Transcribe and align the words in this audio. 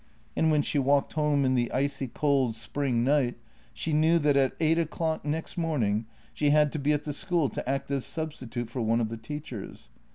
And 0.35 0.49
when 0.49 0.63
she 0.63 0.79
walked 0.79 1.13
home 1.13 1.45
in 1.45 1.53
the 1.53 1.71
icy 1.71 2.07
cold 2.07 2.55
spring 2.55 3.03
night 3.03 3.37
she 3.71 3.93
knew 3.93 4.17
that 4.17 4.35
at 4.35 4.55
eight 4.59 4.79
o'clock 4.79 5.23
next 5.23 5.59
morn 5.59 5.83
ing 5.83 6.05
she 6.33 6.49
had 6.49 6.71
to 6.71 6.79
be 6.79 6.91
at 6.91 7.03
the 7.03 7.13
school 7.13 7.49
to 7.49 7.69
act 7.69 7.91
as 7.91 8.03
substitute 8.03 8.71
for 8.71 8.81
one 8.81 8.99
of 8.99 9.09
the 9.09 9.17
teachers. 9.17 9.89